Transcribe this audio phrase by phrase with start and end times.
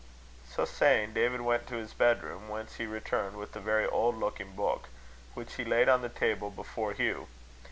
[0.49, 4.55] So saying, David went to his bedroom, whence he returned with a very old looking
[4.55, 4.89] book,
[5.35, 7.27] which he laid on the table before Hugh.